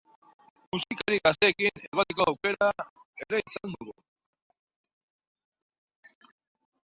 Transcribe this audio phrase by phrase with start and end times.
[0.75, 2.69] Musikari gazteekin egoteko aukera
[3.25, 3.95] ere izan dugu.